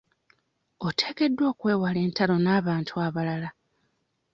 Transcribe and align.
Oteekeddwa 0.87 1.45
okwewala 1.51 1.99
entalo 2.05 2.35
n'abantu 2.39 2.93
abalala. 3.05 3.49